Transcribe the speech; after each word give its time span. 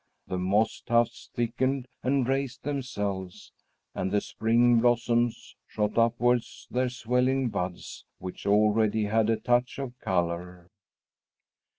The 0.25 0.39
moss 0.39 0.81
tufts 0.83 1.29
thickened 1.35 1.87
and 2.01 2.27
raised 2.27 2.63
themselves, 2.63 3.51
and 3.93 4.11
the 4.11 4.19
spring 4.19 4.79
blossoms 4.79 5.55
shot 5.67 5.95
upward 5.95 6.41
their 6.71 6.89
swelling 6.89 7.49
buds, 7.49 8.03
which 8.17 8.47
already 8.47 9.03
had 9.03 9.29
a 9.29 9.37
touch 9.37 9.77
of 9.77 9.93
color. 9.99 10.71